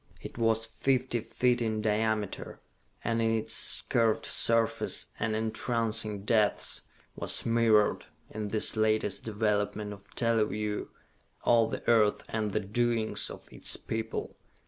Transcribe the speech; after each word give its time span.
It 0.23 0.35
was 0.35 0.65
fifty 0.65 1.19
feet 1.19 1.61
in 1.61 1.79
diameter, 1.79 2.59
and 3.03 3.21
in 3.21 3.37
its 3.37 3.81
curved 3.87 4.25
surface 4.25 5.09
and 5.19 5.35
entrancing 5.35 6.25
depths 6.25 6.81
was 7.15 7.45
mirrored, 7.45 8.07
in 8.31 8.47
this 8.47 8.75
latest 8.75 9.23
development 9.23 9.93
of 9.93 10.09
teleview, 10.15 10.87
all 11.43 11.67
the 11.67 11.87
earth 11.87 12.23
and 12.29 12.51
the 12.51 12.59
doings 12.59 13.29
of 13.29 13.47
its 13.51 13.77
people. 13.77 14.35